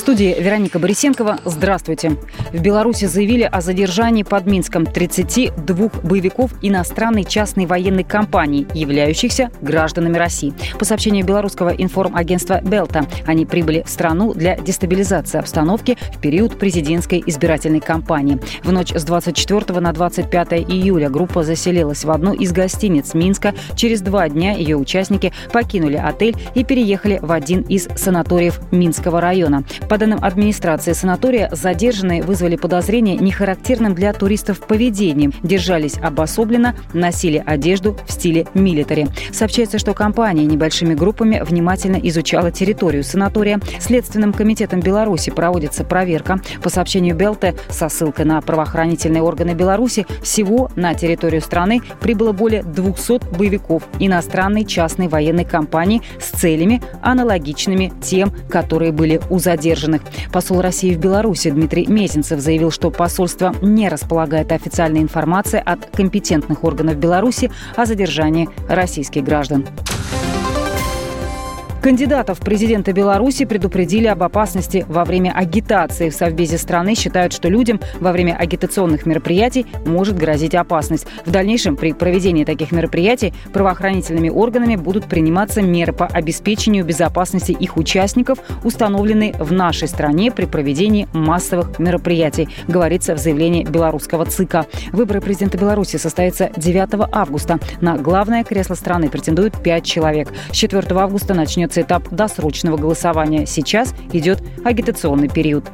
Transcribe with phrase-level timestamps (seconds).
[0.00, 1.40] студии Вероника Борисенкова.
[1.44, 2.16] Здравствуйте.
[2.52, 10.16] В Беларуси заявили о задержании под Минском 32 боевиков иностранной частной военной компании, являющихся гражданами
[10.16, 10.54] России.
[10.78, 17.22] По сообщению белорусского информагентства «Белта», они прибыли в страну для дестабилизации обстановки в период президентской
[17.26, 18.40] избирательной кампании.
[18.64, 23.54] В ночь с 24 на 25 июля группа заселилась в одну из гостиниц Минска.
[23.76, 29.62] Через два дня ее участники покинули отель и переехали в один из санаториев Минского района.
[29.90, 37.96] Под данным администрации санатория, задержанные вызвали подозрение нехарактерным для туристов поведением, держались обособленно, носили одежду
[38.06, 39.08] в стиле милитари.
[39.32, 43.58] Сообщается, что компания небольшими группами внимательно изучала территорию санатория.
[43.80, 46.40] Следственным комитетом Беларуси проводится проверка.
[46.62, 52.62] По сообщению Белте, со ссылкой на правоохранительные органы Беларуси, всего на территорию страны прибыло более
[52.62, 60.02] 200 боевиков иностранной частной военной компании с целями, аналогичными тем, которые были у задержанных задержанных.
[60.32, 66.64] Посол России в Беларуси Дмитрий Мезенцев заявил, что посольство не располагает официальной информацией от компетентных
[66.64, 69.66] органов Беларуси о задержании российских граждан.
[71.82, 76.10] Кандидатов в президенты Беларуси предупредили об опасности во время агитации.
[76.10, 81.06] В Совбезе страны считают, что людям во время агитационных мероприятий может грозить опасность.
[81.24, 87.78] В дальнейшем при проведении таких мероприятий правоохранительными органами будут приниматься меры по обеспечению безопасности их
[87.78, 94.66] участников, установленные в нашей стране при проведении массовых мероприятий, говорится в заявлении белорусского ЦИКа.
[94.92, 97.58] Выборы президента Беларуси состоятся 9 августа.
[97.80, 100.28] На главное кресло страны претендуют 5 человек.
[100.52, 103.46] С 4 августа начнет начнется этап досрочного голосования.
[103.46, 105.64] Сейчас идет агитационный период.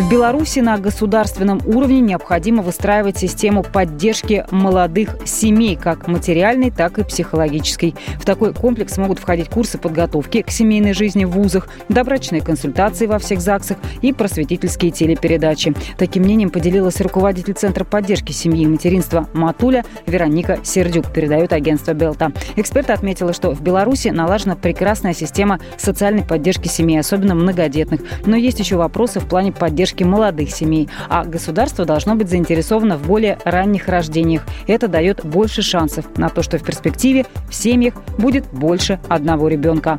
[0.00, 7.04] В Беларуси на государственном уровне необходимо выстраивать систему поддержки молодых семей, как материальной, так и
[7.04, 7.94] психологической.
[8.18, 13.18] В такой комплекс могут входить курсы подготовки к семейной жизни в вузах, добрачные консультации во
[13.18, 15.74] всех ЗАГСах и просветительские телепередачи.
[15.98, 22.32] Таким мнением поделилась руководитель Центра поддержки семьи и материнства «Матуля» Вероника Сердюк, передает агентство «Белта».
[22.56, 28.00] Эксперт отметила, что в Беларуси налажена прекрасная система социальной поддержки семей, особенно многодетных.
[28.24, 32.96] Но есть еще вопросы в плане поддержки поддержки молодых семей, а государство должно быть заинтересовано
[32.96, 34.42] в более ранних рождениях.
[34.66, 39.98] Это дает больше шансов на то, что в перспективе в семьях будет больше одного ребенка.